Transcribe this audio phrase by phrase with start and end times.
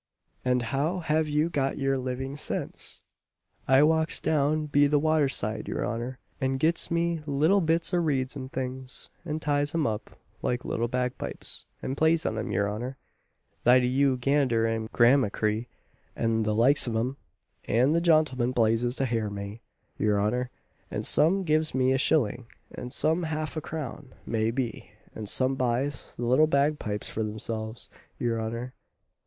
[0.43, 3.03] "And how have you got your living since?"
[3.67, 7.99] "I walks down be the water side, your honour, an gets me little bits o'
[7.99, 12.67] reeds an things, and ties 'em up like little bagpipes, and plays on 'em, your
[12.67, 12.97] honour,
[13.63, 15.67] Thady you Gander an Gramachree,
[16.15, 17.17] and the likes of 'em;
[17.65, 19.61] an the jontelmen plases to hear me,
[19.99, 20.49] your honour;
[20.89, 25.53] an some gives me a shilling, an some half a crown, may be, an some
[25.53, 27.87] buys the little bagpipes for themselves,
[28.17, 28.73] your honour."